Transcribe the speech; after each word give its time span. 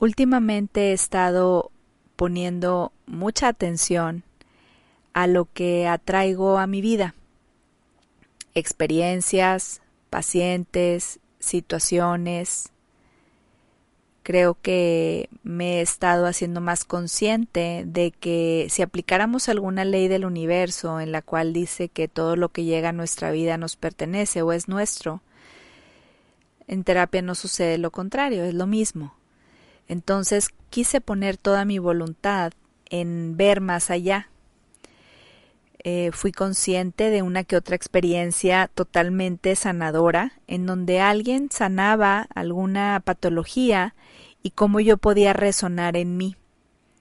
Últimamente 0.00 0.90
he 0.90 0.92
estado 0.94 1.70
poniendo 2.16 2.90
mucha 3.04 3.48
atención 3.48 4.24
a 5.12 5.26
lo 5.26 5.44
que 5.44 5.86
atraigo 5.86 6.56
a 6.56 6.66
mi 6.66 6.80
vida. 6.80 7.14
Experiencias, 8.54 9.82
pacientes, 10.08 11.20
situaciones. 11.38 12.70
Creo 14.22 14.56
que 14.62 15.28
me 15.42 15.74
he 15.74 15.80
estado 15.82 16.24
haciendo 16.24 16.62
más 16.62 16.86
consciente 16.86 17.84
de 17.86 18.10
que 18.10 18.68
si 18.70 18.80
aplicáramos 18.80 19.50
alguna 19.50 19.84
ley 19.84 20.08
del 20.08 20.24
universo 20.24 20.98
en 21.00 21.12
la 21.12 21.20
cual 21.20 21.52
dice 21.52 21.90
que 21.90 22.08
todo 22.08 22.36
lo 22.36 22.48
que 22.48 22.64
llega 22.64 22.88
a 22.88 22.92
nuestra 22.92 23.32
vida 23.32 23.58
nos 23.58 23.76
pertenece 23.76 24.40
o 24.40 24.52
es 24.52 24.66
nuestro, 24.66 25.20
en 26.68 26.84
terapia 26.84 27.20
no 27.20 27.34
sucede 27.34 27.76
lo 27.76 27.90
contrario, 27.90 28.44
es 28.44 28.54
lo 28.54 28.66
mismo. 28.66 29.19
Entonces 29.90 30.50
quise 30.70 31.00
poner 31.00 31.36
toda 31.36 31.64
mi 31.64 31.80
voluntad 31.80 32.52
en 32.90 33.36
ver 33.36 33.60
más 33.60 33.90
allá. 33.90 34.28
Eh, 35.82 36.10
fui 36.12 36.30
consciente 36.30 37.10
de 37.10 37.22
una 37.22 37.42
que 37.42 37.56
otra 37.56 37.74
experiencia 37.74 38.70
totalmente 38.72 39.56
sanadora, 39.56 40.34
en 40.46 40.64
donde 40.64 41.00
alguien 41.00 41.50
sanaba 41.50 42.28
alguna 42.36 43.02
patología 43.04 43.96
y 44.44 44.50
cómo 44.50 44.78
yo 44.78 44.96
podía 44.96 45.32
resonar 45.32 45.96
en 45.96 46.16
mí. 46.16 46.36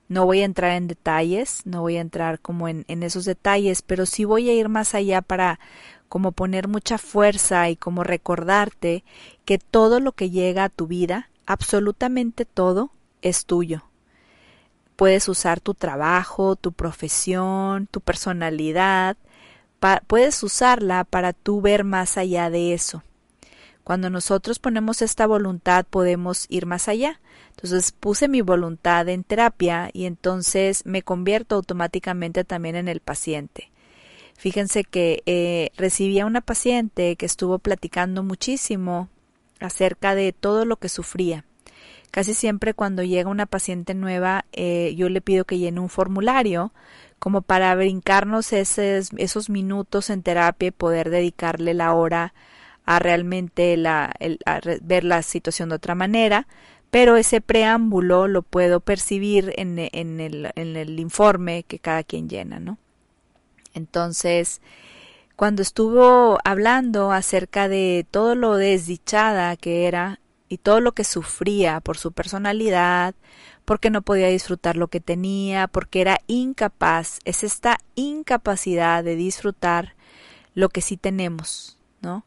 No 0.08 0.26
voy 0.26 0.42
a 0.42 0.46
entrar 0.46 0.72
en 0.72 0.88
detalles, 0.88 1.62
no 1.66 1.82
voy 1.82 1.98
a 1.98 2.02
entrar 2.02 2.40
como 2.40 2.68
en, 2.68 2.86
en 2.88 3.04
esos 3.04 3.24
detalles, 3.24 3.84
pero 3.84 4.08
sí 4.08 4.26
voy 4.26 4.50
a 4.50 4.54
ir 4.54 4.68
más 4.68 4.96
allá 4.96 5.22
para 5.22 5.60
como 6.08 6.32
poner 6.32 6.68
mucha 6.68 6.98
fuerza 6.98 7.70
y 7.70 7.76
como 7.76 8.04
recordarte 8.04 9.04
que 9.46 9.60
todo 9.60 10.00
lo 10.00 10.14
que 10.14 10.32
llega 10.32 10.64
a 10.64 10.70
tu 10.70 10.88
vida 10.88 11.30
absolutamente 11.50 12.46
todo 12.46 12.92
es 13.24 13.46
tuyo. 13.46 13.84
Puedes 14.96 15.28
usar 15.28 15.60
tu 15.60 15.74
trabajo, 15.74 16.56
tu 16.56 16.74
profesión, 16.74 17.88
tu 17.88 18.02
personalidad, 18.02 19.18
puedes 20.06 20.44
usarla 20.44 21.06
para 21.06 21.34
tú 21.34 21.60
ver 21.60 21.84
más 21.84 22.18
allá 22.18 22.52
de 22.52 22.74
eso. 22.74 23.04
Cuando 23.84 24.12
nosotros 24.12 24.60
ponemos 24.60 25.02
esta 25.02 25.26
voluntad 25.26 25.88
podemos 25.90 26.46
ir 26.50 26.68
más 26.68 26.88
allá. 26.88 27.20
Entonces 27.56 27.92
puse 27.94 28.28
mi 28.28 28.42
voluntad 28.42 29.10
en 29.10 29.24
terapia 29.24 29.90
y 29.92 30.06
entonces 30.06 30.86
me 30.86 31.02
convierto 31.02 31.56
automáticamente 31.56 32.44
también 32.44 32.76
en 32.76 32.88
el 32.88 33.00
paciente. 33.00 33.72
Fíjense 34.38 34.84
que 34.84 35.24
eh, 35.26 35.72
recibí 35.76 36.20
a 36.20 36.28
una 36.28 36.42
paciente 36.42 37.16
que 37.16 37.26
estuvo 37.26 37.58
platicando 37.58 38.22
muchísimo 38.22 39.10
acerca 39.60 40.16
de 40.16 40.34
todo 40.34 40.66
lo 40.66 40.78
que 40.78 40.90
sufría. 40.90 41.46
Casi 42.12 42.34
siempre 42.34 42.74
cuando 42.74 43.04
llega 43.04 43.30
una 43.30 43.46
paciente 43.46 43.94
nueva, 43.94 44.46
eh, 44.52 44.94
yo 44.96 45.10
le 45.10 45.22
pido 45.22 45.46
que 45.46 45.60
llene 45.60 45.80
un 45.80 45.90
formulario 45.90 46.74
como 47.20 47.42
para 47.42 47.76
brincarnos 47.76 48.54
esos, 48.54 49.12
esos 49.18 49.50
minutos 49.50 50.10
en 50.10 50.24
terapia 50.24 50.70
y 50.70 50.72
poder 50.72 51.10
dedicarle 51.10 51.74
la 51.74 51.94
hora 51.94 52.34
a 52.86 52.98
realmente 52.98 53.78
la, 53.78 54.16
ver 54.82 55.04
la 55.04 55.22
situación 55.22 55.70
de 55.70 55.76
otra 55.76 55.94
manera, 55.94 56.48
pero 56.90 57.18
ese 57.18 57.42
preámbulo 57.42 58.28
lo 58.28 58.42
puedo 58.42 58.80
percibir 58.80 59.54
en, 59.58 59.78
en, 59.78 60.20
el, 60.20 60.52
en 60.56 60.76
el 60.76 61.00
informe 61.00 61.64
que 61.64 61.78
cada 61.78 62.04
quien 62.04 62.30
llena, 62.30 62.60
¿no? 62.60 62.80
Entonces, 63.76 64.62
cuando 65.36 65.62
estuvo 65.62 66.40
hablando 66.44 67.12
acerca 67.12 67.68
de 67.68 68.08
todo 68.10 68.34
lo 68.34 68.56
desdichada 68.56 69.56
que 69.56 69.88
era 69.88 70.20
y 70.50 70.58
todo 70.58 70.82
lo 70.82 70.94
que 70.94 71.04
sufría 71.04 71.80
por 71.80 71.98
su 71.98 72.12
personalidad, 72.12 73.16
porque 73.66 73.90
no 73.90 74.02
podía 74.02 74.28
disfrutar 74.28 74.76
lo 74.76 74.88
que 74.88 75.00
tenía, 75.00 75.68
porque 75.68 76.02
era 76.02 76.20
incapaz, 76.28 77.20
es 77.24 77.44
esta 77.44 77.78
incapacidad 77.96 79.04
de 79.04 79.16
disfrutar 79.16 79.96
lo 80.56 80.70
que 80.70 80.82
sí 80.82 80.98
tenemos, 80.98 81.78
¿no? 82.02 82.26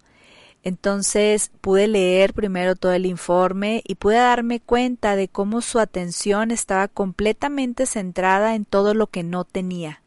Entonces 0.62 1.50
pude 1.61 1.88
leer 1.88 2.32
primero 2.32 2.77
todo 2.77 2.93
el 2.93 3.05
informe 3.05 3.82
y 3.84 3.97
pude 3.97 4.16
darme 4.16 4.61
cuenta 4.61 5.16
de 5.16 5.27
cómo 5.27 5.61
su 5.61 5.81
atención 5.81 6.53
estaba 6.53 6.87
completamente 6.87 7.84
centrada 7.84 8.55
en 8.55 8.65
todo 8.65 8.94
lo 8.94 9.09
que 9.09 9.25
no 9.25 9.44
tenía 9.44 10.03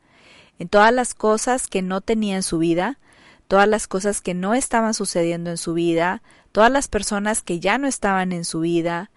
en 0.60 0.70
todas 0.70 0.94
las 0.94 1.14
cosas 1.14 1.68
que 1.68 1.82
no 1.82 2.02
tenía 2.02 2.36
en 2.36 2.44
su 2.44 2.58
vida, 2.58 3.00
todas 3.48 3.68
las 3.68 3.88
cosas 3.88 4.22
que 4.22 4.34
no 4.34 4.54
estaban 4.54 4.94
sucediendo 4.94 5.50
en 5.50 5.58
su 5.58 5.74
vida, 5.74 6.22
todas 6.56 6.72
las 6.72 6.88
personas 6.88 7.42
que 7.42 7.60
ya 7.60 7.78
no 7.78 7.86
estaban 7.86 8.32
en 8.32 8.46
su 8.46 8.62
vida. 8.62 9.12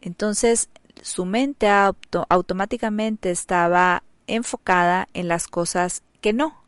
Entonces 0.00 0.68
su 1.00 1.24
mente 1.24 1.66
automáticamente 2.28 3.32
estaba 3.32 4.04
enfocada 4.28 5.08
en 5.12 5.26
las 5.26 5.48
cosas 5.48 6.04
que 6.20 6.32
no 6.32 6.62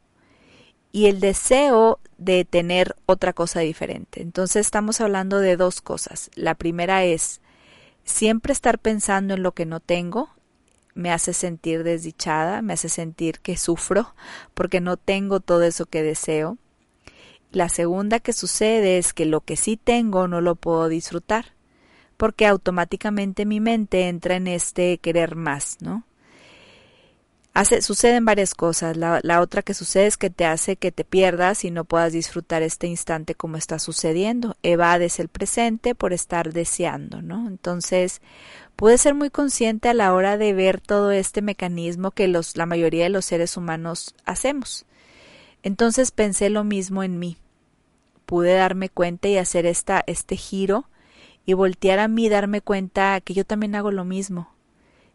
y 0.91 1.07
el 1.07 1.21
deseo 1.21 2.01
de 2.19 2.45
tener 2.45 2.97
otra 3.07 3.35
cosa 3.35 3.61
diferente. 3.61 4.21
Entonces 4.21 4.67
estamos 4.67 5.01
hablando 5.01 5.39
de 5.39 5.57
dos 5.57 5.81
cosas. 5.81 6.29
La 6.35 6.57
primera 6.57 7.05
es 7.05 7.41
siempre 8.03 8.53
estar 8.53 8.81
pensando 8.81 9.35
en 9.35 9.45
lo 9.45 9.53
que 9.53 9.65
no 9.65 9.79
tengo 9.79 10.31
me 10.95 11.13
hace 11.13 11.33
sentir 11.33 11.85
desdichada, 11.85 12.63
me 12.63 12.73
hace 12.73 12.89
sentir 12.89 13.39
que 13.39 13.57
sufro 13.57 14.13
porque 14.55 14.81
no 14.81 14.97
tengo 14.97 15.39
todo 15.39 15.63
eso 15.63 15.87
que 15.87 16.03
deseo. 16.03 16.59
La 17.55 17.69
segunda 17.69 18.19
que 18.19 18.33
sucede 18.33 18.99
es 18.99 19.13
que 19.13 19.27
lo 19.27 19.41
que 19.41 19.57
sí 19.57 19.77
tengo 19.77 20.27
no 20.27 20.41
lo 20.41 20.57
puedo 20.57 20.89
disfrutar, 20.89 21.53
porque 22.17 22.49
automáticamente 22.49 23.47
mi 23.47 23.61
mente 23.61 24.09
entra 24.09 24.35
en 24.35 24.49
este 24.49 24.99
querer 24.99 25.37
más, 25.37 25.77
¿no? 25.81 26.05
Suceden 27.81 28.25
varias 28.25 28.57
cosas. 28.57 28.97
La, 28.97 29.41
otra 29.41 29.63
que 29.63 29.75
sucede 29.75 30.09
es 30.09 30.17
que 30.17 30.31
te 30.31 30.45
hace 30.45 30.75
que 30.75 30.91
te 30.91 31.05
pierdas 31.05 31.65
y 31.65 31.71
no 31.71 31.85
puedas 31.85 32.13
disfrutar 32.13 32.65
este 32.65 32.89
instante 32.89 33.37
como 33.37 33.57
está 33.57 33.79
sucediendo. 33.79 34.57
Evades 34.65 35.21
el 35.21 35.29
presente 35.29 35.95
por 35.95 36.13
estar 36.13 36.53
deseando, 36.53 37.23
¿no? 37.23 37.47
Entonces, 37.47 38.21
pude 38.75 38.99
ser 38.99 39.15
muy 39.15 39.31
consciente 39.31 39.89
a 39.89 39.95
la 39.95 40.13
hora 40.13 40.37
de 40.37 40.53
ver 40.53 40.81
todo 40.81 41.13
este 41.13 41.41
mecanismo 41.41 42.11
que 42.11 42.27
los, 42.27 42.57
la 42.57 42.67
mayoría 42.67 43.05
de 43.05 43.11
los 43.11 43.27
seres 43.27 43.57
humanos 43.57 44.17
hacemos. 44.25 44.85
Entonces 45.63 46.11
pensé 46.11 46.51
lo 46.51 46.65
mismo 46.65 47.05
en 47.05 47.21
mí. 47.21 47.39
Pude 48.27 48.55
darme 48.55 48.89
cuenta 48.89 49.29
y 49.29 49.37
hacer 49.37 49.67
esta, 49.67 50.03
este 50.07 50.37
giro 50.37 50.89
y 51.47 51.53
voltear 51.53 51.99
a 51.99 52.09
mí 52.09 52.29
darme 52.29 52.61
cuenta 52.61 53.21
que 53.21 53.35
yo 53.35 53.45
también 53.45 53.75
hago 53.75 53.91
lo 53.91 54.05
mismo, 54.05 54.55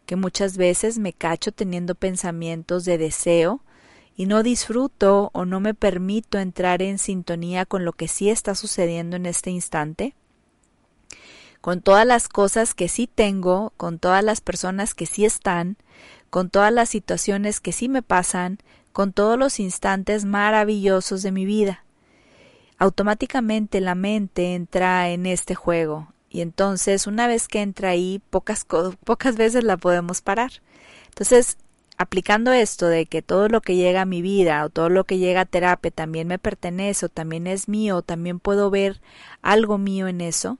que 0.06 0.16
muchas 0.16 0.56
veces 0.56 0.98
me 0.98 1.12
cacho 1.12 1.52
teniendo 1.52 1.94
pensamientos 1.94 2.84
de 2.84 2.98
deseo 2.98 3.62
y 4.16 4.26
no 4.26 4.42
disfruto 4.42 5.30
o 5.32 5.44
no 5.44 5.60
me 5.60 5.74
permito 5.74 6.38
entrar 6.38 6.82
en 6.82 6.98
sintonía 6.98 7.66
con 7.66 7.84
lo 7.84 7.92
que 7.92 8.08
sí 8.08 8.30
está 8.30 8.54
sucediendo 8.54 9.16
en 9.16 9.26
este 9.26 9.50
instante 9.50 10.14
con 11.60 11.82
todas 11.82 12.06
las 12.06 12.28
cosas 12.28 12.74
que 12.74 12.88
sí 12.88 13.06
tengo, 13.06 13.72
con 13.76 13.98
todas 13.98 14.24
las 14.24 14.40
personas 14.40 14.94
que 14.94 15.06
sí 15.06 15.24
están, 15.24 15.76
con 16.30 16.48
todas 16.48 16.72
las 16.72 16.88
situaciones 16.88 17.60
que 17.60 17.72
sí 17.72 17.88
me 17.88 18.02
pasan, 18.02 18.58
con 18.92 19.12
todos 19.12 19.38
los 19.38 19.60
instantes 19.60 20.24
maravillosos 20.24 21.22
de 21.22 21.32
mi 21.32 21.44
vida. 21.44 21.84
Automáticamente 22.80 23.82
la 23.82 23.94
mente 23.94 24.54
entra 24.54 25.10
en 25.10 25.26
este 25.26 25.54
juego 25.54 26.14
y 26.30 26.40
entonces 26.40 27.06
una 27.06 27.26
vez 27.26 27.46
que 27.46 27.60
entra 27.60 27.90
ahí 27.90 28.22
pocas, 28.30 28.64
pocas 29.04 29.36
veces 29.36 29.64
la 29.64 29.76
podemos 29.76 30.22
parar. 30.22 30.50
Entonces, 31.08 31.58
aplicando 31.98 32.52
esto 32.52 32.86
de 32.86 33.04
que 33.04 33.20
todo 33.20 33.48
lo 33.48 33.60
que 33.60 33.76
llega 33.76 34.00
a 34.00 34.06
mi 34.06 34.22
vida 34.22 34.64
o 34.64 34.70
todo 34.70 34.88
lo 34.88 35.04
que 35.04 35.18
llega 35.18 35.42
a 35.42 35.44
terapia 35.44 35.90
también 35.90 36.26
me 36.26 36.38
pertenece 36.38 37.04
o 37.04 37.08
también 37.10 37.46
es 37.46 37.68
mío, 37.68 38.00
también 38.00 38.40
puedo 38.40 38.70
ver 38.70 39.02
algo 39.42 39.76
mío 39.76 40.08
en 40.08 40.22
eso, 40.22 40.56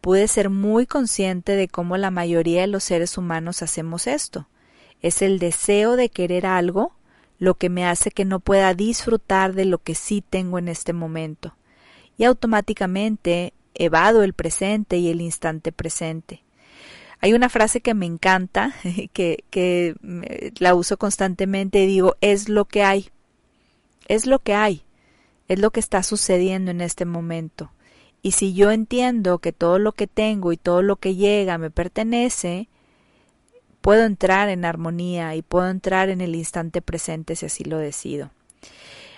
pude 0.00 0.28
ser 0.28 0.50
muy 0.50 0.86
consciente 0.86 1.56
de 1.56 1.66
cómo 1.66 1.96
la 1.96 2.12
mayoría 2.12 2.60
de 2.60 2.68
los 2.68 2.84
seres 2.84 3.18
humanos 3.18 3.62
hacemos 3.62 4.06
esto. 4.06 4.46
Es 5.02 5.22
el 5.22 5.40
deseo 5.40 5.96
de 5.96 6.08
querer 6.08 6.46
algo 6.46 6.92
lo 7.38 7.54
que 7.54 7.68
me 7.68 7.86
hace 7.86 8.10
que 8.10 8.24
no 8.24 8.40
pueda 8.40 8.74
disfrutar 8.74 9.54
de 9.54 9.64
lo 9.64 9.78
que 9.78 9.94
sí 9.94 10.22
tengo 10.28 10.58
en 10.58 10.68
este 10.68 10.92
momento. 10.92 11.54
Y 12.16 12.24
automáticamente 12.24 13.52
evado 13.74 14.22
el 14.22 14.32
presente 14.32 14.98
y 14.98 15.08
el 15.08 15.20
instante 15.20 15.72
presente. 15.72 16.42
Hay 17.20 17.32
una 17.32 17.48
frase 17.48 17.80
que 17.80 17.94
me 17.94 18.06
encanta, 18.06 18.74
que, 19.12 19.44
que 19.50 19.94
la 20.58 20.74
uso 20.74 20.96
constantemente 20.96 21.82
y 21.82 21.86
digo, 21.86 22.16
es 22.20 22.48
lo 22.48 22.64
que 22.64 22.82
hay. 22.82 23.10
Es 24.08 24.26
lo 24.26 24.40
que 24.40 24.54
hay. 24.54 24.82
Es 25.48 25.58
lo 25.58 25.70
que 25.70 25.80
está 25.80 26.02
sucediendo 26.02 26.70
en 26.70 26.80
este 26.80 27.04
momento. 27.04 27.72
Y 28.20 28.32
si 28.32 28.52
yo 28.52 28.70
entiendo 28.72 29.38
que 29.38 29.52
todo 29.52 29.78
lo 29.78 29.92
que 29.92 30.06
tengo 30.06 30.52
y 30.52 30.56
todo 30.56 30.82
lo 30.82 30.96
que 30.96 31.14
llega 31.14 31.56
me 31.56 31.70
pertenece, 31.70 32.68
puedo 33.88 34.04
entrar 34.04 34.50
en 34.50 34.66
armonía 34.66 35.34
y 35.34 35.40
puedo 35.40 35.70
entrar 35.70 36.10
en 36.10 36.20
el 36.20 36.34
instante 36.34 36.82
presente 36.82 37.36
si 37.36 37.46
así 37.46 37.64
lo 37.64 37.78
decido. 37.78 38.30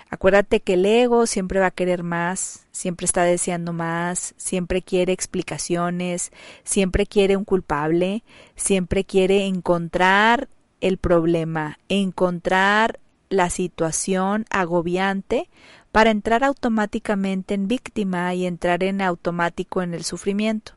Acuérdate 0.09 0.61
que 0.61 0.75
el 0.75 0.85
ego 0.85 1.27
siempre 1.27 1.59
va 1.59 1.65
a 1.65 1.71
querer 1.71 2.03
más, 2.03 2.67
siempre 2.71 3.03
está 3.03 3.23
deseando 3.23 3.73
más, 3.73 4.33
siempre 4.37 4.81
quiere 4.81 5.11
explicaciones, 5.11 6.31
siempre 6.63 7.05
quiere 7.05 7.35
un 7.35 7.43
culpable, 7.43 8.23
siempre 8.55 9.03
quiere 9.03 9.45
encontrar 9.45 10.47
el 10.79 10.97
problema, 10.97 11.77
encontrar 11.89 13.01
la 13.27 13.49
situación 13.49 14.45
agobiante 14.51 15.49
para 15.91 16.11
entrar 16.11 16.45
automáticamente 16.45 17.55
en 17.55 17.67
víctima 17.67 18.33
y 18.35 18.45
entrar 18.45 18.85
en 18.85 19.01
automático 19.01 19.81
en 19.81 19.93
el 19.93 20.05
sufrimiento. 20.05 20.75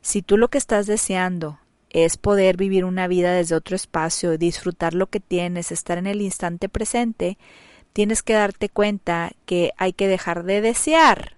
Si 0.00 0.22
tú 0.22 0.38
lo 0.38 0.48
que 0.48 0.56
estás 0.56 0.86
deseando 0.86 1.58
es 1.92 2.16
poder 2.16 2.56
vivir 2.56 2.84
una 2.84 3.06
vida 3.06 3.32
desde 3.32 3.54
otro 3.54 3.76
espacio, 3.76 4.38
disfrutar 4.38 4.94
lo 4.94 5.08
que 5.08 5.20
tienes, 5.20 5.72
estar 5.72 5.98
en 5.98 6.06
el 6.06 6.22
instante 6.22 6.68
presente, 6.68 7.36
tienes 7.92 8.22
que 8.22 8.32
darte 8.32 8.70
cuenta 8.70 9.32
que 9.44 9.72
hay 9.76 9.92
que 9.92 10.08
dejar 10.08 10.44
de 10.44 10.62
desear. 10.62 11.36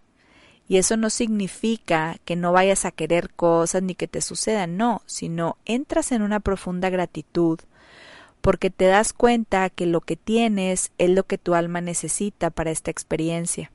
Y 0.69 0.79
eso 0.79 0.97
no 0.97 1.11
significa 1.11 2.17
que 2.25 2.37
no 2.37 2.53
vayas 2.53 2.85
a 2.85 2.93
querer 2.93 3.31
cosas 3.31 3.83
ni 3.83 3.95
que 3.95 4.09
te 4.09 4.21
sucedan, 4.21 4.77
no, 4.77 5.03
sino 5.07 5.59
entras 5.67 6.13
en 6.13 6.23
una 6.23 6.41
profunda 6.41 6.89
gratitud, 6.89 7.59
porque 8.41 8.71
te 8.71 8.87
das 8.87 9.13
cuenta 9.13 9.69
que 9.71 9.87
lo 9.87 10.01
que 10.01 10.17
tienes 10.17 10.93
es 10.99 11.11
lo 11.11 11.25
que 11.25 11.37
tu 11.37 11.55
alma 11.55 11.81
necesita 11.81 12.51
para 12.51 12.71
esta 12.71 12.91
experiencia. 12.91 13.71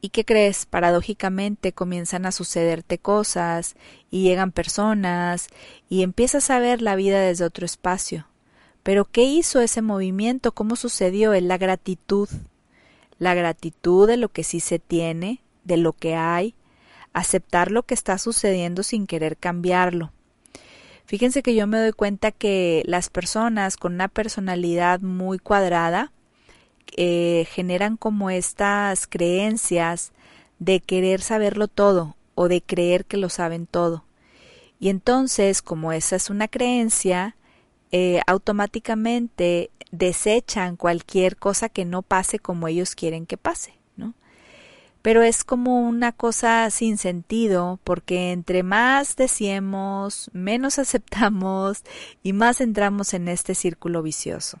¿Y 0.00 0.10
qué 0.10 0.24
crees? 0.24 0.64
Paradójicamente 0.64 1.72
comienzan 1.72 2.24
a 2.24 2.32
sucederte 2.32 2.98
cosas 2.98 3.76
y 4.10 4.22
llegan 4.22 4.50
personas 4.50 5.48
y 5.90 6.02
empiezas 6.02 6.48
a 6.50 6.58
ver 6.58 6.80
la 6.80 6.96
vida 6.96 7.20
desde 7.20 7.44
otro 7.44 7.66
espacio. 7.66 8.26
Pero 8.82 9.04
¿qué 9.04 9.24
hizo 9.24 9.60
ese 9.60 9.82
movimiento? 9.82 10.52
¿Cómo 10.52 10.76
sucedió? 10.76 11.34
Es 11.34 11.42
la 11.42 11.58
gratitud. 11.58 12.28
La 13.18 13.34
gratitud 13.34 14.08
de 14.08 14.16
lo 14.16 14.30
que 14.30 14.42
sí 14.42 14.60
se 14.60 14.78
tiene, 14.78 15.42
de 15.64 15.76
lo 15.76 15.92
que 15.92 16.14
hay, 16.14 16.54
aceptar 17.12 17.70
lo 17.70 17.82
que 17.82 17.92
está 17.92 18.16
sucediendo 18.16 18.82
sin 18.82 19.06
querer 19.06 19.36
cambiarlo. 19.36 20.12
Fíjense 21.04 21.42
que 21.42 21.54
yo 21.54 21.66
me 21.66 21.78
doy 21.78 21.92
cuenta 21.92 22.30
que 22.30 22.82
las 22.86 23.10
personas 23.10 23.76
con 23.76 23.94
una 23.94 24.08
personalidad 24.08 25.00
muy 25.00 25.38
cuadrada 25.38 26.12
eh, 26.96 27.46
generan 27.50 27.96
como 27.96 28.30
estas 28.30 29.06
creencias 29.06 30.12
de 30.58 30.80
querer 30.80 31.22
saberlo 31.22 31.68
todo 31.68 32.16
o 32.34 32.48
de 32.48 32.62
creer 32.62 33.04
que 33.04 33.16
lo 33.16 33.28
saben 33.28 33.66
todo. 33.66 34.04
Y 34.78 34.88
entonces, 34.88 35.62
como 35.62 35.92
esa 35.92 36.16
es 36.16 36.30
una 36.30 36.48
creencia, 36.48 37.36
eh, 37.92 38.20
automáticamente 38.26 39.70
desechan 39.90 40.76
cualquier 40.76 41.36
cosa 41.36 41.68
que 41.68 41.84
no 41.84 42.02
pase 42.02 42.38
como 42.38 42.68
ellos 42.68 42.94
quieren 42.94 43.26
que 43.26 43.36
pase, 43.36 43.74
¿no? 43.96 44.14
Pero 45.02 45.22
es 45.22 45.44
como 45.44 45.80
una 45.80 46.12
cosa 46.12 46.70
sin 46.70 46.98
sentido, 46.98 47.80
porque 47.84 48.32
entre 48.32 48.62
más 48.62 49.16
decimos, 49.16 50.30
menos 50.32 50.78
aceptamos 50.80 51.82
y 52.22 52.32
más 52.32 52.60
entramos 52.60 53.12
en 53.14 53.28
este 53.28 53.54
círculo 53.54 54.02
vicioso. 54.02 54.60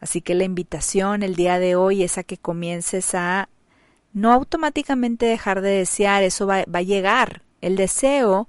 Así 0.00 0.20
que 0.20 0.34
la 0.34 0.44
invitación 0.44 1.22
el 1.22 1.36
día 1.36 1.58
de 1.58 1.76
hoy 1.76 2.02
es 2.02 2.18
a 2.18 2.22
que 2.22 2.38
comiences 2.38 3.14
a 3.14 3.48
no 4.12 4.32
automáticamente 4.32 5.26
dejar 5.26 5.60
de 5.60 5.70
desear, 5.70 6.22
eso 6.22 6.46
va, 6.46 6.64
va 6.64 6.80
a 6.80 6.82
llegar. 6.82 7.42
El 7.60 7.76
deseo 7.76 8.48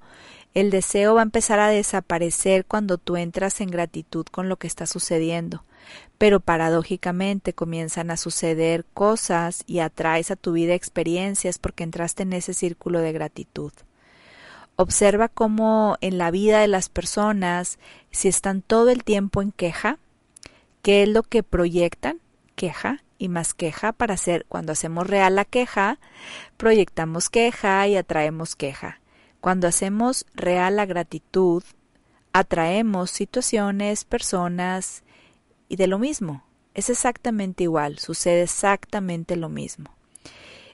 el 0.53 0.69
deseo 0.69 1.15
va 1.15 1.21
a 1.21 1.23
empezar 1.23 1.59
a 1.59 1.69
desaparecer 1.69 2.65
cuando 2.65 2.97
tú 2.97 3.15
entras 3.15 3.61
en 3.61 3.71
gratitud 3.71 4.25
con 4.25 4.49
lo 4.49 4.57
que 4.57 4.67
está 4.67 4.85
sucediendo, 4.85 5.63
pero 6.17 6.41
paradójicamente 6.41 7.53
comienzan 7.53 8.11
a 8.11 8.17
suceder 8.17 8.83
cosas 8.93 9.63
y 9.65 9.79
atraes 9.79 10.29
a 10.29 10.35
tu 10.35 10.51
vida 10.51 10.73
experiencias 10.73 11.57
porque 11.57 11.85
entraste 11.85 12.23
en 12.23 12.33
ese 12.33 12.53
círculo 12.53 12.99
de 12.99 13.13
gratitud. 13.13 13.71
Observa 14.75 15.29
cómo 15.29 15.97
en 16.01 16.17
la 16.17 16.31
vida 16.31 16.59
de 16.59 16.67
las 16.67 16.89
personas, 16.89 17.79
si 18.11 18.27
están 18.27 18.61
todo 18.61 18.89
el 18.89 19.05
tiempo 19.05 19.41
en 19.41 19.53
queja, 19.53 19.99
¿qué 20.81 21.03
es 21.03 21.09
lo 21.09 21.23
que 21.23 21.43
proyectan? 21.43 22.19
Queja 22.55 23.03
y 23.17 23.29
más 23.29 23.53
queja 23.53 23.93
para 23.93 24.15
hacer, 24.15 24.45
cuando 24.47 24.71
hacemos 24.71 25.07
real 25.07 25.35
la 25.35 25.45
queja, 25.45 25.99
proyectamos 26.57 27.29
queja 27.29 27.87
y 27.87 27.95
atraemos 27.95 28.55
queja. 28.55 28.99
Cuando 29.39 29.67
hacemos 29.67 30.25
real 30.33 30.75
la 30.75 30.85
gratitud, 30.85 31.63
atraemos 32.33 33.11
situaciones, 33.11 34.05
personas 34.05 35.03
y 35.69 35.75
de 35.75 35.87
lo 35.87 35.99
mismo. 35.99 36.43
Es 36.73 36.89
exactamente 36.89 37.63
igual, 37.63 37.99
sucede 37.99 38.43
exactamente 38.43 39.35
lo 39.35 39.49
mismo. 39.49 39.91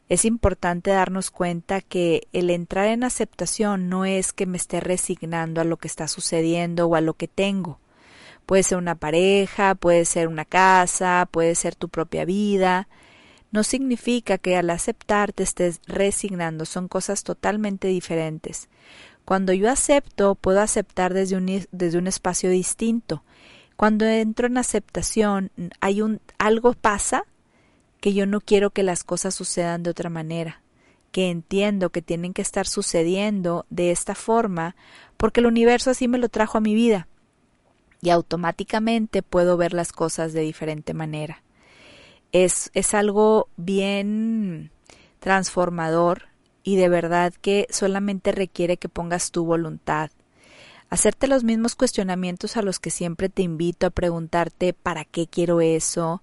Es 0.09 0.24
importante 0.24 0.92
darnos 0.92 1.31
cuenta 1.31 1.81
que 1.81 2.27
el 2.31 2.50
entrar 2.50 2.88
en 2.88 3.04
aceptación 3.04 3.89
no 3.89 4.06
es 4.06 4.31
que 4.31 4.45
me 4.45 4.57
esté 4.57 4.80
resignando 4.80 5.59
a 5.59 5.65
lo 5.65 5.77
que 5.77 5.88
está 5.88 6.07
sucediendo 6.07 6.88
o 6.88 6.95
a 6.95 7.01
lo 7.01 7.15
que 7.15 7.27
tengo. 7.27 7.80
Puede 8.48 8.64
ser 8.64 8.78
una 8.78 8.96
pareja, 8.96 9.76
puede 9.76 10.06
ser 10.06 10.30
una 10.30 10.46
casa, 10.46 11.28
puede 11.30 11.54
ser 11.54 11.76
tu 11.76 11.90
propia 11.90 12.24
vida, 12.24 12.88
no 13.52 13.64
significa 13.64 14.38
que 14.38 14.56
al 14.56 14.70
aceptar 14.70 15.34
te 15.34 15.44
estés 15.44 15.82
resignando, 15.86 16.64
son 16.64 16.88
cosas 16.88 17.26
totalmente 17.26 17.90
diferentes. 17.90 18.70
Cuando 19.26 19.52
yo 19.52 19.70
acepto, 19.70 20.36
puedo 20.36 20.62
aceptar 20.62 21.14
desde 21.14 21.36
un, 21.36 21.68
desde 21.74 21.98
un 21.98 22.08
espacio 22.08 22.50
distinto. 22.50 23.22
Cuando 23.76 24.06
entro 24.06 24.48
en 24.48 24.58
aceptación, 24.58 25.52
hay 25.82 26.02
un 26.02 26.22
algo 26.38 26.72
pasa 26.72 27.26
que 28.00 28.14
yo 28.14 28.26
no 28.26 28.40
quiero 28.40 28.70
que 28.70 28.82
las 28.82 29.04
cosas 29.04 29.36
sucedan 29.36 29.84
de 29.84 29.90
otra 29.90 30.10
manera, 30.10 30.62
que 31.12 31.30
entiendo 31.30 31.90
que 31.90 32.02
tienen 32.02 32.34
que 32.34 32.44
estar 32.44 32.66
sucediendo 32.66 33.66
de 33.70 33.92
esta 33.92 34.16
forma 34.16 34.78
porque 35.18 35.42
el 35.42 35.48
universo 35.48 35.92
así 35.92 36.08
me 36.08 36.18
lo 36.18 36.30
trajo 36.30 36.58
a 36.58 36.62
mi 36.62 36.74
vida 36.74 37.10
y 38.02 38.10
automáticamente 38.10 39.24
puedo 39.24 39.58
ver 39.58 39.74
las 39.74 39.92
cosas 39.92 40.34
de 40.34 40.42
diferente 40.42 40.94
manera 40.94 41.44
es, 42.32 42.72
es 42.74 42.94
algo 42.94 43.50
bien 43.58 44.72
transformador 45.20 46.24
y 46.64 46.76
de 46.76 46.90
verdad 46.90 47.34
que 47.42 47.68
solamente 47.70 48.32
requiere 48.32 48.78
que 48.78 48.90
pongas 48.90 49.32
tu 49.32 49.46
voluntad. 49.46 50.12
Hacerte 50.90 51.28
los 51.28 51.44
mismos 51.44 51.76
cuestionamientos 51.76 52.56
a 52.56 52.62
los 52.62 52.80
que 52.80 52.92
siempre 52.92 53.28
te 53.28 53.42
invito 53.42 53.88
a 53.88 53.90
preguntarte 53.90 54.72
¿para 54.72 55.04
qué 55.04 55.28
quiero 55.28 55.60
eso? 55.60 56.22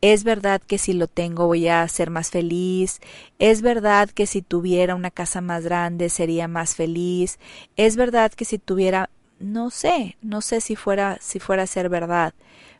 ¿Es 0.00 0.22
verdad 0.22 0.60
que 0.60 0.78
si 0.78 0.92
lo 0.92 1.08
tengo 1.08 1.48
voy 1.48 1.66
a 1.66 1.86
ser 1.88 2.10
más 2.10 2.30
feliz? 2.30 3.00
¿Es 3.40 3.60
verdad 3.60 4.08
que 4.10 4.26
si 4.26 4.40
tuviera 4.40 4.94
una 4.94 5.10
casa 5.10 5.40
más 5.40 5.64
grande 5.64 6.10
sería 6.10 6.46
más 6.46 6.76
feliz? 6.76 7.40
¿Es 7.76 7.96
verdad 7.96 8.32
que 8.32 8.44
si 8.44 8.58
tuviera 8.58 9.10
no 9.44 9.70
sé, 9.70 10.16
no 10.22 10.40
sé 10.40 10.60
si 10.60 10.76
fuera 10.76 11.18
si 11.20 11.40
fuera 11.40 11.64
a 11.64 11.66
ser 11.66 11.88
verdad, 11.88 12.34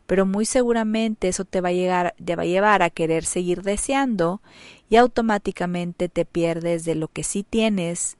pero 0.05 0.25
muy 0.25 0.45
seguramente 0.45 1.27
eso 1.27 1.45
te 1.45 1.61
va 1.61 1.69
a, 1.69 1.73
llegar, 1.73 2.15
te 2.23 2.35
va 2.35 2.43
a 2.43 2.47
llevar 2.47 2.83
a 2.83 2.89
querer 2.89 3.25
seguir 3.25 3.61
deseando 3.61 4.41
y 4.89 4.97
automáticamente 4.97 6.09
te 6.09 6.25
pierdes 6.25 6.85
de 6.85 6.95
lo 6.95 7.07
que 7.07 7.23
sí 7.23 7.43
tienes 7.43 8.17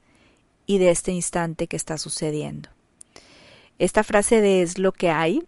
y 0.66 0.78
de 0.78 0.90
este 0.90 1.12
instante 1.12 1.68
que 1.68 1.76
está 1.76 1.98
sucediendo. 1.98 2.70
Esta 3.78 4.02
frase 4.02 4.40
de 4.40 4.62
es 4.62 4.78
lo 4.78 4.92
que 4.92 5.10
hay 5.10 5.42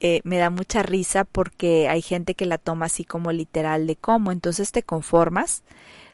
eh, 0.00 0.20
me 0.22 0.38
da 0.38 0.50
mucha 0.50 0.84
risa 0.84 1.24
porque 1.24 1.88
hay 1.88 2.02
gente 2.02 2.34
que 2.34 2.46
la 2.46 2.58
toma 2.58 2.86
así 2.86 3.04
como 3.04 3.32
literal 3.32 3.88
de 3.88 3.96
cómo, 3.96 4.30
entonces 4.30 4.70
te 4.70 4.84
conformas, 4.84 5.64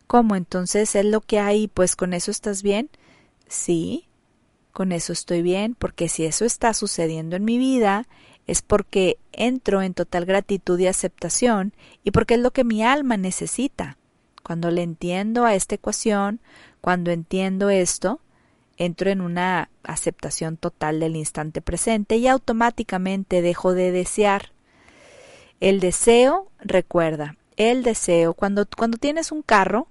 cómo, 0.06 0.36
entonces 0.36 0.94
es 0.94 1.04
lo 1.04 1.20
que 1.20 1.38
hay, 1.38 1.68
pues 1.68 1.94
con 1.94 2.14
eso 2.14 2.30
estás 2.30 2.62
bien, 2.62 2.88
sí, 3.46 4.06
con 4.74 4.90
eso 4.90 5.12
estoy 5.12 5.40
bien, 5.40 5.76
porque 5.76 6.08
si 6.08 6.24
eso 6.24 6.44
está 6.44 6.74
sucediendo 6.74 7.36
en 7.36 7.44
mi 7.44 7.58
vida, 7.58 8.08
es 8.48 8.60
porque 8.60 9.18
entro 9.32 9.82
en 9.82 9.94
total 9.94 10.26
gratitud 10.26 10.78
y 10.80 10.88
aceptación 10.88 11.72
y 12.02 12.10
porque 12.10 12.34
es 12.34 12.40
lo 12.40 12.50
que 12.50 12.64
mi 12.64 12.82
alma 12.82 13.16
necesita. 13.16 13.96
Cuando 14.42 14.72
le 14.72 14.82
entiendo 14.82 15.44
a 15.44 15.54
esta 15.54 15.76
ecuación, 15.76 16.40
cuando 16.80 17.12
entiendo 17.12 17.70
esto, 17.70 18.20
entro 18.76 19.10
en 19.10 19.20
una 19.20 19.70
aceptación 19.84 20.56
total 20.56 20.98
del 20.98 21.14
instante 21.14 21.62
presente 21.62 22.16
y 22.16 22.26
automáticamente 22.26 23.42
dejo 23.42 23.74
de 23.74 23.92
desear. 23.92 24.50
El 25.60 25.78
deseo, 25.78 26.50
recuerda, 26.58 27.36
el 27.56 27.84
deseo, 27.84 28.34
cuando, 28.34 28.66
cuando 28.76 28.98
tienes 28.98 29.30
un 29.30 29.42
carro, 29.42 29.86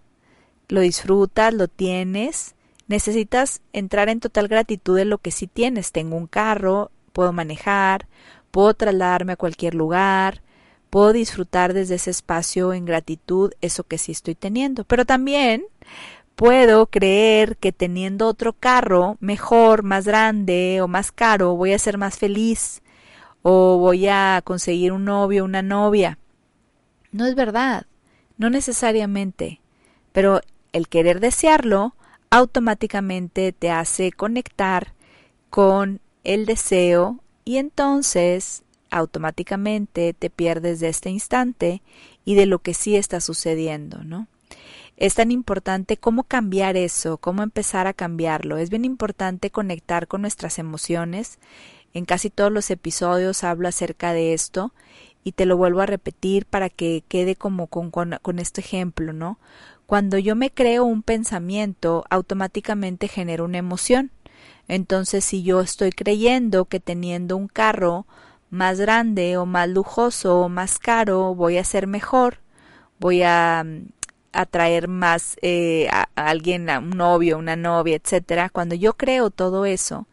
lo 0.68 0.82
disfrutas, 0.82 1.54
lo 1.54 1.70
tienes, 1.70 2.56
necesitas 2.88 3.62
entrar 3.72 4.10
en 4.10 4.20
total 4.20 4.48
gratitud 4.48 4.98
de 4.98 5.06
lo 5.06 5.18
que 5.18 5.32
sí 5.32 5.48
tienes. 5.48 5.92
Tengo 5.92 6.16
un 6.16 6.28
carro, 6.28 6.92
puedo 7.12 7.34
manejar, 7.34 8.08
puedo 8.52 8.74
trasladarme 8.74 9.34
a 9.34 9.38
cualquier 9.38 9.76
lugar, 9.76 10.42
puedo 10.90 11.14
disfrutar 11.14 11.74
desde 11.74 11.96
ese 11.96 12.12
espacio 12.12 12.74
en 12.74 12.86
gratitud 12.86 13.52
eso 13.62 13.84
que 13.84 13.98
sí 13.98 14.12
estoy 14.12 14.36
teniendo. 14.36 14.84
Pero 14.84 15.06
también 15.06 15.64
puedo 16.36 16.88
creer 16.88 17.58
que 17.58 17.72
teniendo 17.72 18.28
otro 18.28 18.54
carro 18.54 19.18
mejor, 19.20 19.84
más 19.84 20.06
grande 20.06 20.82
o 20.82 20.88
más 20.88 21.12
caro, 21.12 21.56
voy 21.56 21.74
a 21.74 21.80
ser 21.80 21.98
más 21.98 22.18
feliz 22.18 22.82
o 23.42 23.78
voy 23.78 24.08
a 24.08 24.42
conseguir 24.44 24.92
un 24.92 25.06
novio, 25.06 25.46
una 25.46 25.62
novia. 25.62 26.18
No 27.12 27.26
es 27.26 27.36
verdad, 27.36 27.86
no 28.38 28.50
necesariamente, 28.50 29.62
pero 30.12 30.42
el 30.72 30.88
querer 30.88 31.20
desearlo 31.20 31.96
automáticamente 32.34 33.52
te 33.52 33.70
hace 33.70 34.12
conectar 34.12 34.96
con 35.52 36.02
el 36.24 36.48
deseo 36.48 37.20
y 37.46 37.58
entonces 37.58 38.64
automáticamente 38.90 40.16
te 40.16 40.32
pierdes 40.32 40.80
de 40.80 40.90
este 40.90 41.12
instante 41.12 41.84
y 42.26 42.34
de 42.34 42.48
lo 42.48 42.58
que 42.58 42.74
sí 42.74 42.96
está 42.96 43.22
sucediendo, 43.22 44.04
¿no? 44.04 44.26
Es 44.98 45.14
tan 45.14 45.30
importante 45.30 45.98
cómo 45.98 46.24
cambiar 46.24 46.76
eso, 46.76 47.18
cómo 47.18 47.44
empezar 47.44 47.86
a 47.86 47.94
cambiarlo. 47.94 48.58
Es 48.58 48.72
bien 48.72 48.86
importante 48.86 49.52
conectar 49.52 50.08
con 50.08 50.22
nuestras 50.22 50.58
emociones. 50.58 51.38
En 51.94 52.06
casi 52.06 52.32
todos 52.32 52.52
los 52.52 52.72
episodios 52.72 53.44
hablo 53.44 53.68
acerca 53.68 54.12
de 54.12 54.34
esto 54.34 54.74
y 55.24 55.34
te 55.34 55.46
lo 55.46 55.58
vuelvo 55.58 55.82
a 55.82 55.86
repetir 55.86 56.46
para 56.46 56.70
que 56.70 57.04
quede 57.08 57.36
como 57.36 57.68
con, 57.68 57.92
con, 57.92 58.18
con 58.22 58.40
este 58.40 58.62
ejemplo, 58.62 59.14
¿no? 59.14 59.40
Cuando 59.86 60.18
yo 60.18 60.36
me 60.36 60.50
creo 60.52 60.86
un 60.86 61.04
pensamiento, 61.04 62.06
automáticamente 62.10 63.08
genero 63.08 63.46
una 63.46 63.58
emoción. 63.58 64.12
Entonces, 64.68 65.26
si 65.26 65.44
yo 65.44 65.62
estoy 65.62 65.92
creyendo 65.92 66.66
que 66.66 66.80
teniendo 66.80 67.38
un 67.38 67.48
carro 67.48 68.06
más 68.50 68.80
grande 68.80 69.38
o 69.38 69.46
más 69.46 69.68
lujoso 69.68 70.42
o 70.42 70.50
más 70.50 70.78
caro 70.80 71.34
voy 71.36 71.58
a 71.58 71.64
ser 71.64 71.88
mejor, 71.88 72.38
voy 73.00 73.24
a 73.24 73.64
mm, 73.66 73.88
atraer 74.32 74.88
más 74.88 75.38
eh, 75.42 75.90
a, 75.92 76.08
alguien, 76.16 76.70
a 76.70 76.80
un 76.80 76.92
novio, 76.92 77.38
una 77.38 77.56
novia, 77.56 77.96
etcétera. 77.96 78.50
Cuando 78.50 78.76
yo 78.76 78.94
creo 78.94 79.32
todo 79.32 79.66
eso, 79.66 80.08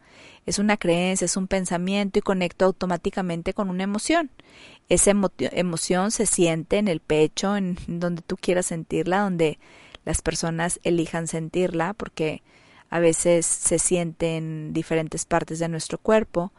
es 0.45 0.59
una 0.59 0.77
creencia, 0.77 1.25
es 1.25 1.37
un 1.37 1.47
pensamiento 1.47 2.19
y 2.19 2.21
conecto 2.21 2.65
automáticamente 2.65 3.53
con 3.53 3.69
una 3.69 3.83
emoción. 3.83 4.31
Esa 4.89 5.11
emoción 5.37 6.11
se 6.11 6.25
siente 6.25 6.77
en 6.77 6.87
el 6.87 6.99
pecho, 6.99 7.55
en 7.55 7.77
donde 7.87 8.21
tú 8.21 8.37
quieras 8.37 8.65
sentirla, 8.67 9.21
donde 9.21 9.59
las 10.03 10.21
personas 10.21 10.79
elijan 10.83 11.27
sentirla, 11.27 11.93
porque 11.93 12.41
a 12.89 12.99
veces 12.99 13.45
se 13.45 13.79
siente 13.79 14.35
en 14.35 14.73
diferentes 14.73 15.25
partes 15.25 15.59
de 15.59 15.69
nuestro 15.69 15.97
cuerpo. 15.97 16.51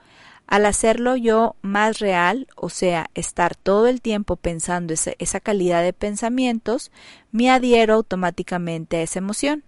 Al 0.47 0.67
hacerlo 0.67 1.17
yo 1.17 1.57
más 1.63 1.99
real, 1.99 2.47
o 2.57 2.69
sea, 2.69 3.11
estar 3.15 3.55
todo 3.55 3.87
el 3.87 4.01
tiempo 4.01 4.37
pensando 4.37 4.95
esa, 4.95 5.13
esa 5.19 5.41
calidad 5.41 5.83
de 5.83 5.93
pensamientos, 5.93 6.91
me 7.33 7.51
adhiero 7.51 7.95
automáticamente 7.95 8.99
a 8.99 9.03
esa 9.03 9.19
emoción. 9.19 9.65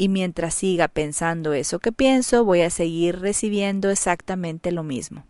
Y 0.00 0.08
mientras 0.08 0.54
siga 0.54 0.86
pensando 0.86 1.52
eso 1.54 1.80
que 1.80 1.90
pienso, 1.90 2.44
voy 2.44 2.60
a 2.60 2.70
seguir 2.70 3.18
recibiendo 3.18 3.90
exactamente 3.90 4.70
lo 4.70 4.84
mismo. 4.84 5.24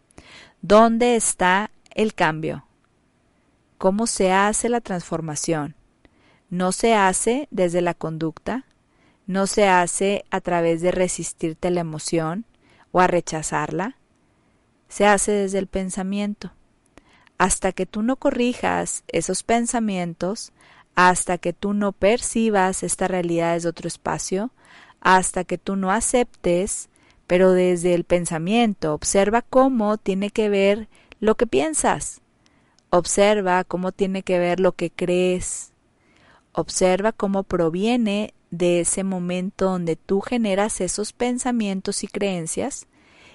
¿Dónde 0.61 1.17
está 1.17 1.71
el 1.95 2.13
cambio? 2.13 2.67
¿Cómo 3.79 4.07
se 4.07 4.31
hace 4.31 4.69
la 4.69 4.83
transformación? 4.83 5.75
No 6.51 6.73
se 6.73 6.93
hace 6.95 7.49
desde 7.51 7.81
la 7.81 7.95
conducta, 7.95 8.67
no 9.27 9.47
se 9.47 9.67
hace 9.67 10.27
a 10.31 10.43
través 10.43 10.83
de 10.83 10.91
resistirte 10.91 11.69
a 11.69 11.71
la 11.71 11.81
emoción 11.81 12.45
o 12.93 13.01
a 13.01 13.07
rechazarla, 13.07 13.97
se 14.91 15.07
hace 15.07 15.33
desde 15.33 15.61
el 15.61 15.67
pensamiento. 15.67 16.53
Hasta 17.39 17.73
que 17.73 17.87
tú 17.87 18.03
no 18.03 18.17
corrijas 18.17 19.03
esos 19.09 19.45
pensamientos, 19.45 20.53
hasta 20.95 21.39
que 21.39 21.55
tú 21.55 21.73
no 21.73 21.93
percibas 21.93 22.83
esta 22.83 23.09
realidad 23.09 23.55
desde 23.55 23.71
otro 23.71 23.89
espacio, 23.89 24.51
hasta 25.01 25.45
que 25.45 25.59
tú 25.59 25.77
no 25.77 25.91
aceptes, 25.91 26.89
pero 27.27 27.53
desde 27.53 27.95
el 27.95 28.05
pensamiento, 28.05 28.95
observa 28.95 29.43
cómo 29.43 29.99
tiene 29.99 30.31
que 30.31 30.49
ver 30.49 30.89
lo 31.21 31.37
que 31.37 31.47
piensas, 31.47 32.21
observa 32.91 33.65
cómo 33.65 33.93
tiene 33.93 34.23
que 34.23 34.39
ver 34.39 34.61
lo 34.61 34.73
que 34.73 34.91
crees, 34.91 35.73
observa 36.53 37.13
cómo 37.13 37.43
proviene 37.43 38.35
de 38.51 38.81
ese 38.81 39.05
momento 39.05 39.67
donde 39.67 39.97
tú 39.97 40.21
generas 40.21 40.81
esos 40.81 41.13
pensamientos 41.13 42.03
y 42.03 42.09
creencias 42.09 42.87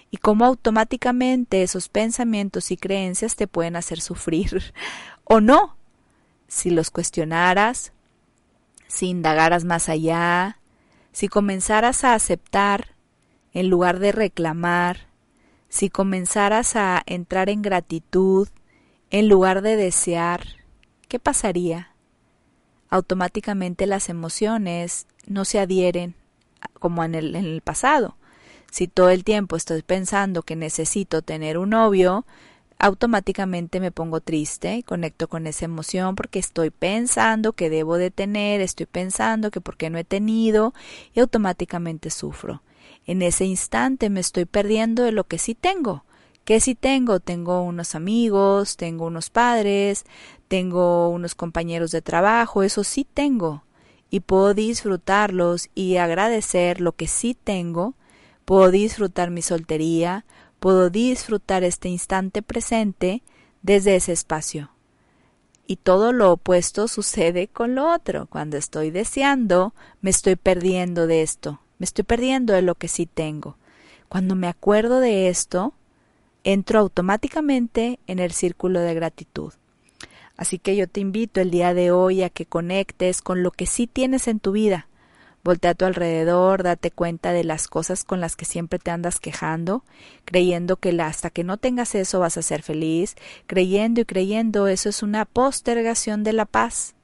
y 0.10 0.18
cómo 0.18 0.46
automáticamente 0.46 1.64
esos 1.64 1.90
pensamientos 1.90 2.72
y 2.72 2.78
creencias 2.78 3.36
te 3.36 3.48
pueden 3.48 3.76
hacer 3.76 4.02
sufrir 4.02 4.74
o 5.24 5.42
no. 5.42 5.76
Si 6.48 6.70
los 6.70 6.92
cuestionaras, 6.92 7.94
si 8.88 9.08
indagaras 9.08 9.66
más 9.66 9.90
allá, 9.90 10.60
si 11.14 11.30
comenzaras 11.30 12.04
a 12.04 12.14
aceptar 12.14 12.96
en 13.54 13.70
lugar 13.70 14.00
de 14.00 14.12
reclamar, 14.12 15.08
si 15.70 15.90
comenzaras 15.90 16.76
a 16.76 17.02
entrar 17.06 17.50
en 17.50 17.62
gratitud 17.62 18.50
en 19.10 19.30
lugar 19.30 19.62
de 19.62 19.78
desear, 19.78 20.46
¿qué 21.08 21.20
pasaría? 21.20 21.96
Automáticamente 22.90 23.88
las 23.88 24.10
emociones 24.10 25.08
no 25.26 25.46
se 25.46 25.60
adhieren 25.60 26.16
como 26.80 27.06
en 27.06 27.16
el, 27.16 27.36
en 27.36 27.46
el 27.46 27.62
pasado 27.62 28.18
si 28.74 28.88
todo 28.88 29.12
el 29.12 29.24
tiempo 29.24 29.56
estoy 29.56 29.84
pensando 29.84 30.42
que 30.42 30.56
necesito 30.56 31.22
tener 31.22 31.60
un 31.60 31.70
novio, 31.70 32.26
automáticamente 32.84 33.80
me 33.80 33.92
pongo 33.92 34.20
triste 34.20 34.84
conecto 34.84 35.30
con 35.30 35.48
esa 35.48 35.64
emoción 35.64 36.16
porque 36.16 36.40
estoy 36.40 36.70
pensando 36.70 37.54
que 37.54 37.70
debo 37.70 37.98
de 37.98 38.12
tener, 38.12 38.60
estoy 38.60 38.88
pensando 38.88 39.52
que 39.52 39.62
por 39.62 39.78
qué 39.78 39.90
no 39.90 39.98
he 39.98 40.04
tenido 40.04 40.74
y 41.14 41.22
automáticamente 41.22 42.10
sufro. 42.10 42.62
En 43.06 43.22
ese 43.22 43.46
instante 43.46 44.10
me 44.10 44.20
estoy 44.20 44.44
perdiendo 44.44 45.04
de 45.04 45.14
lo 45.14 45.24
que 45.24 45.38
sí 45.38 45.56
tengo. 45.56 46.04
¿Qué 46.44 46.60
sí 46.60 46.76
tengo? 46.76 47.22
Tengo 47.22 47.62
unos 47.62 47.96
amigos, 47.96 48.76
tengo 48.76 49.06
unos 49.06 49.30
padres, 49.30 50.04
tengo 50.50 51.08
unos 51.08 51.36
compañeros 51.36 51.92
de 51.92 52.02
trabajo, 52.02 52.64
eso 52.64 52.84
sí 52.84 53.08
tengo. 53.14 53.64
Y 54.10 54.20
puedo 54.20 54.54
disfrutarlos 54.54 55.70
y 55.74 55.96
agradecer 55.96 56.82
lo 56.82 56.92
que 56.92 57.08
sí 57.08 57.34
tengo 57.34 57.96
puedo 58.44 58.72
disfrutar 58.72 59.32
mi 59.32 59.42
soltería, 59.42 60.26
puedo 60.64 60.90
disfrutar 60.90 61.66
este 61.66 61.90
instante 61.90 62.42
presente 62.42 63.22
desde 63.64 63.98
ese 63.98 64.14
espacio. 64.14 64.70
Y 65.68 65.76
todo 65.76 66.14
lo 66.14 66.32
opuesto 66.32 66.88
sucede 66.88 67.50
con 67.50 67.76
lo 67.76 67.94
otro. 67.94 68.28
Cuando 68.28 68.56
estoy 68.56 68.90
deseando, 68.90 69.74
me 70.00 70.10
estoy 70.10 70.38
perdiendo 70.38 71.06
de 71.06 71.22
esto, 71.22 71.60
me 71.80 71.84
estoy 71.84 72.06
perdiendo 72.06 72.54
de 72.54 72.62
lo 72.62 72.76
que 72.76 72.88
sí 72.88 73.06
tengo. 73.06 73.58
Cuando 74.08 74.36
me 74.36 74.48
acuerdo 74.48 75.02
de 75.02 75.28
esto, 75.28 75.74
entro 76.46 76.80
automáticamente 76.80 78.00
en 78.08 78.20
el 78.20 78.32
círculo 78.32 78.80
de 78.80 78.94
gratitud. 78.94 79.52
Así 80.38 80.60
que 80.60 80.78
yo 80.78 80.88
te 80.88 81.02
invito 81.02 81.42
el 81.42 81.52
día 81.52 81.74
de 81.74 81.92
hoy 81.92 82.24
a 82.24 82.30
que 82.30 82.46
conectes 82.46 83.22
con 83.22 83.44
lo 83.44 83.52
que 83.52 83.66
sí 83.66 83.86
tienes 83.86 84.30
en 84.30 84.40
tu 84.40 84.54
vida, 84.54 84.88
Voltea 85.44 85.72
a 85.72 85.76
tu 85.76 85.84
alrededor, 85.84 86.64
date 86.64 86.90
cuenta 86.90 87.34
de 87.34 87.44
las 87.44 87.68
cosas 87.68 88.06
con 88.06 88.22
las 88.22 88.38
que 88.38 88.46
siempre 88.46 88.80
te 88.80 88.92
andas 88.92 89.20
quejando, 89.20 89.84
creyendo 90.24 90.78
que 90.78 90.90
hasta 91.02 91.30
que 91.30 91.44
no 91.44 91.58
tengas 91.58 91.96
eso 91.96 92.22
vas 92.22 92.38
a 92.38 92.42
ser 92.42 92.62
feliz, 92.62 93.16
creyendo 93.46 94.00
y 94.00 94.06
creyendo 94.06 94.68
eso 94.68 94.88
es 94.88 95.04
una 95.04 95.26
postergación 95.26 96.24
de 96.24 96.32
la 96.32 96.46
paz. 96.46 96.96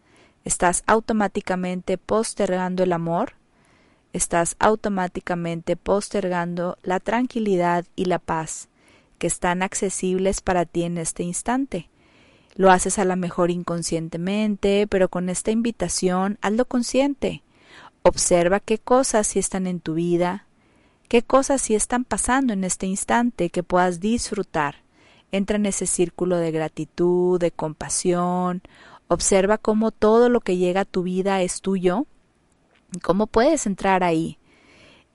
Estás 0.46 0.84
automáticamente 0.88 1.98
postergando 1.98 2.84
el 2.84 2.94
amor, 2.94 3.34
estás 4.14 4.56
automáticamente 4.58 5.76
postergando 5.76 6.78
la 6.82 7.02
tranquilidad 7.02 7.86
y 7.98 8.06
la 8.06 8.20
paz 8.20 8.70
que 9.18 9.28
están 9.28 9.62
accesibles 9.62 10.40
para 10.40 10.64
ti 10.64 10.84
en 10.84 10.98
este 10.98 11.24
instante. 11.24 11.90
Lo 12.56 12.72
haces 12.72 13.00
a 13.00 13.06
lo 13.06 13.18
mejor 13.18 13.52
inconscientemente, 13.52 14.88
pero 14.88 15.10
con 15.10 15.28
esta 15.28 15.52
invitación 15.52 16.38
hazlo 16.42 16.64
consciente. 16.64 17.44
Observa 18.04 18.60
qué 18.60 18.78
cosas 18.78 19.28
sí 19.28 19.40
están 19.40 19.68
en 19.68 19.80
tu 19.80 19.96
vida, 19.96 20.46
qué 21.08 21.22
cosas 21.22 21.62
sí 21.62 21.76
están 21.76 22.06
pasando 22.06 22.54
en 22.54 22.64
este 22.64 22.86
instante 22.86 23.50
que 23.50 23.64
puedas 23.64 24.00
disfrutar. 24.00 24.84
Entra 25.32 25.58
en 25.58 25.66
ese 25.66 25.86
círculo 25.86 26.38
de 26.38 26.52
gratitud, 26.52 27.40
de 27.40 27.52
compasión. 27.52 28.62
Observa 29.08 29.58
cómo 29.58 29.92
todo 29.92 30.30
lo 30.30 30.40
que 30.42 30.58
llega 30.58 30.82
a 30.82 30.86
tu 30.86 31.04
vida 31.04 31.42
es 31.42 31.62
tuyo. 31.62 32.08
¿Cómo 33.04 33.28
puedes 33.28 33.66
entrar 33.66 34.04
ahí? 34.04 34.40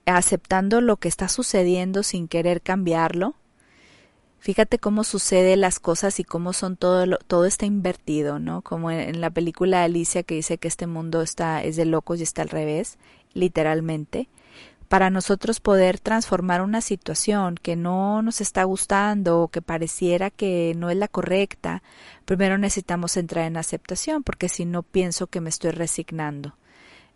Aceptando 0.06 0.80
lo 0.80 0.96
que 0.98 1.08
está 1.08 1.28
sucediendo 1.28 2.02
sin 2.02 2.28
querer 2.28 2.60
cambiarlo 2.60 3.34
Fíjate 4.44 4.78
cómo 4.78 5.04
sucede 5.04 5.56
las 5.56 5.80
cosas 5.80 6.20
y 6.20 6.24
cómo 6.24 6.52
son 6.52 6.76
todo 6.76 7.16
todo 7.26 7.46
está 7.46 7.64
invertido, 7.64 8.38
¿no? 8.38 8.60
Como 8.60 8.90
en, 8.90 9.22
la 9.22 9.30
película 9.30 9.84
Alicia 9.84 10.22
que 10.22 10.34
dice 10.34 10.58
que 10.58 10.68
este 10.68 10.86
mundo 10.86 11.22
está 11.22 11.62
es 11.64 11.76
de 11.76 11.86
locos 11.86 12.20
y 12.20 12.24
está 12.24 12.42
al 12.42 12.50
revés, 12.50 12.98
literalmente. 13.32 14.28
Para 14.90 15.08
nosotros 15.08 15.60
poder 15.60 15.98
transformar 15.98 16.60
una 16.60 16.82
situación 16.82 17.54
que 17.54 17.74
no 17.74 18.20
nos 18.20 18.42
está 18.42 18.64
gustando 18.64 19.40
o 19.40 19.48
que 19.48 19.62
pareciera 19.62 20.28
que 20.28 20.74
no 20.76 20.90
es 20.90 20.98
la 20.98 21.08
correcta, 21.08 21.82
primero 22.26 22.58
necesitamos 22.58 23.16
entrar 23.16 23.46
en 23.46 23.56
aceptación, 23.56 24.22
porque 24.22 24.50
si 24.50 24.66
no 24.66 24.82
pienso 24.82 25.26
que 25.26 25.40
me 25.40 25.48
estoy 25.48 25.70
resignando. 25.70 26.54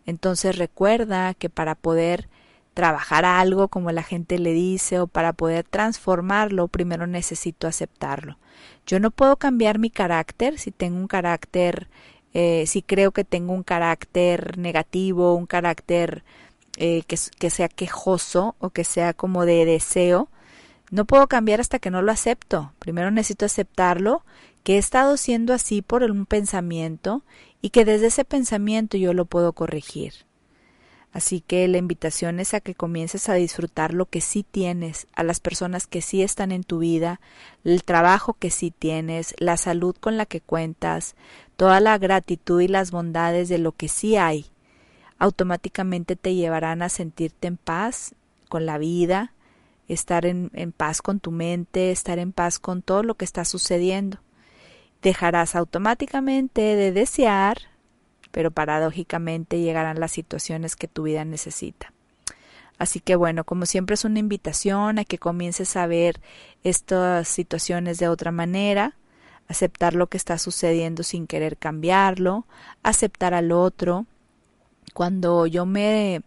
Entonces 0.07 0.57
recuerda 0.57 1.35
que 1.35 1.51
para 1.51 1.75
poder 1.75 2.27
trabajar 2.73 3.25
algo 3.25 3.67
como 3.67 3.91
la 3.91 4.03
gente 4.03 4.39
le 4.39 4.53
dice 4.53 4.99
o 4.99 5.07
para 5.07 5.33
poder 5.33 5.65
transformarlo, 5.65 6.67
primero 6.67 7.07
necesito 7.07 7.67
aceptarlo. 7.67 8.37
Yo 8.85 8.99
no 8.99 9.11
puedo 9.11 9.37
cambiar 9.37 9.79
mi 9.79 9.89
carácter 9.89 10.57
si 10.57 10.71
tengo 10.71 10.97
un 10.97 11.07
carácter, 11.07 11.89
eh, 12.33 12.65
si 12.67 12.81
creo 12.81 13.11
que 13.11 13.23
tengo 13.23 13.53
un 13.53 13.63
carácter 13.63 14.57
negativo, 14.57 15.35
un 15.35 15.45
carácter 15.45 16.23
eh, 16.77 17.03
que, 17.07 17.17
que 17.37 17.49
sea 17.49 17.67
quejoso 17.67 18.55
o 18.59 18.69
que 18.69 18.83
sea 18.83 19.13
como 19.13 19.45
de 19.45 19.65
deseo. 19.65 20.29
No 20.91 21.05
puedo 21.05 21.27
cambiar 21.27 21.59
hasta 21.59 21.79
que 21.79 21.91
no 21.91 22.01
lo 22.01 22.11
acepto. 22.11 22.73
Primero 22.79 23.11
necesito 23.11 23.45
aceptarlo, 23.45 24.23
que 24.63 24.75
he 24.75 24.77
estado 24.77 25.17
siendo 25.17 25.53
así 25.53 25.81
por 25.81 26.03
un 26.03 26.25
pensamiento 26.25 27.23
y 27.61 27.69
que 27.69 27.85
desde 27.85 28.07
ese 28.07 28.25
pensamiento 28.25 28.97
yo 28.97 29.13
lo 29.13 29.25
puedo 29.25 29.53
corregir. 29.53 30.13
Así 31.11 31.41
que 31.41 31.67
la 31.67 31.79
invitación 31.79 32.39
es 32.39 32.53
a 32.53 32.59
que 32.59 32.75
comiences 32.75 33.29
a 33.29 33.33
disfrutar 33.33 33.93
lo 33.93 34.05
que 34.05 34.21
sí 34.21 34.43
tienes, 34.43 35.07
a 35.15 35.23
las 35.23 35.39
personas 35.39 35.87
que 35.87 36.01
sí 36.01 36.21
están 36.21 36.51
en 36.51 36.63
tu 36.63 36.79
vida, 36.79 37.19
el 37.63 37.83
trabajo 37.83 38.33
que 38.33 38.51
sí 38.51 38.71
tienes, 38.71 39.33
la 39.39 39.57
salud 39.57 39.95
con 39.99 40.17
la 40.17 40.27
que 40.27 40.39
cuentas, 40.39 41.15
toda 41.55 41.79
la 41.79 41.97
gratitud 41.97 42.61
y 42.61 42.67
las 42.67 42.91
bondades 42.91 43.49
de 43.49 43.57
lo 43.57 43.71
que 43.71 43.87
sí 43.87 44.17
hay. 44.17 44.45
Automáticamente 45.17 46.15
te 46.15 46.35
llevarán 46.35 46.83
a 46.83 46.89
sentirte 46.89 47.47
en 47.47 47.57
paz 47.57 48.13
con 48.47 48.67
la 48.67 48.77
vida, 48.77 49.33
estar 49.87 50.27
en, 50.27 50.51
en 50.53 50.71
paz 50.71 51.01
con 51.01 51.19
tu 51.19 51.31
mente, 51.31 51.91
estar 51.91 52.19
en 52.19 52.33
paz 52.33 52.59
con 52.59 52.83
todo 52.83 53.01
lo 53.01 53.15
que 53.15 53.25
está 53.25 53.45
sucediendo. 53.45 54.19
Dejarás 55.01 55.55
automáticamente 55.55 56.61
de 56.61 56.91
desear, 56.91 57.57
pero 58.31 58.51
paradójicamente 58.51 59.59
llegarán 59.59 59.99
las 59.99 60.11
situaciones 60.11 60.75
que 60.75 60.87
tu 60.87 61.03
vida 61.03 61.25
necesita. 61.25 61.93
Así 62.77 63.01
que 63.01 63.15
bueno, 63.15 63.43
como 63.43 63.65
siempre 63.65 63.95
es 63.95 64.05
una 64.05 64.19
invitación 64.19 64.99
a 64.99 65.05
que 65.05 65.17
comiences 65.17 65.75
a 65.75 65.85
ver 65.85 66.21
estas 66.63 67.27
situaciones 67.27 67.97
de 67.97 68.07
otra 68.07 68.31
manera, 68.31 68.95
aceptar 69.49 69.95
lo 69.95 70.07
que 70.07 70.15
está 70.15 70.37
sucediendo 70.37 71.03
sin 71.03 71.27
querer 71.27 71.57
cambiarlo, 71.57 72.45
aceptar 72.81 73.33
al 73.33 73.51
otro. 73.51 74.05
Cuando 74.93 75.45
yo 75.45 75.65
me, 75.65 76.21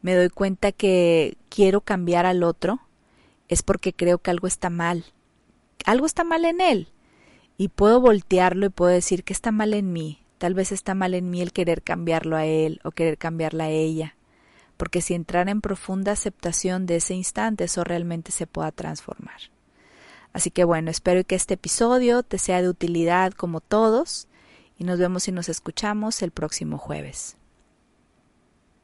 me 0.00 0.14
doy 0.14 0.28
cuenta 0.28 0.70
que 0.70 1.36
quiero 1.48 1.80
cambiar 1.80 2.26
al 2.26 2.44
otro, 2.44 2.78
es 3.48 3.62
porque 3.62 3.92
creo 3.92 4.18
que 4.18 4.30
algo 4.30 4.46
está 4.46 4.70
mal. 4.70 5.04
Algo 5.84 6.06
está 6.06 6.22
mal 6.22 6.44
en 6.44 6.60
él. 6.60 6.88
Y 7.56 7.68
puedo 7.68 8.00
voltearlo 8.00 8.66
y 8.66 8.70
puedo 8.70 8.92
decir 8.92 9.24
que 9.24 9.32
está 9.32 9.50
mal 9.50 9.74
en 9.74 9.92
mí. 9.92 10.20
Tal 10.38 10.54
vez 10.54 10.72
está 10.72 10.94
mal 10.94 11.14
en 11.14 11.30
mí 11.30 11.40
el 11.42 11.52
querer 11.52 11.82
cambiarlo 11.82 12.36
a 12.36 12.46
él 12.46 12.80
o 12.84 12.92
querer 12.92 13.18
cambiarla 13.18 13.64
a 13.64 13.70
ella. 13.70 14.16
Porque 14.76 15.02
si 15.02 15.14
entrar 15.14 15.48
en 15.48 15.60
profunda 15.60 16.12
aceptación 16.12 16.86
de 16.86 16.96
ese 16.96 17.14
instante, 17.14 17.64
eso 17.64 17.82
realmente 17.84 18.30
se 18.30 18.46
pueda 18.46 18.70
transformar. 18.70 19.40
Así 20.32 20.50
que 20.50 20.64
bueno, 20.64 20.90
espero 20.90 21.24
que 21.24 21.34
este 21.34 21.54
episodio 21.54 22.22
te 22.22 22.38
sea 22.38 22.62
de 22.62 22.68
utilidad 22.68 23.32
como 23.32 23.60
todos 23.60 24.28
y 24.78 24.84
nos 24.84 24.98
vemos 24.98 25.26
y 25.26 25.32
nos 25.32 25.48
escuchamos 25.48 26.22
el 26.22 26.30
próximo 26.30 26.78
jueves. 26.78 27.37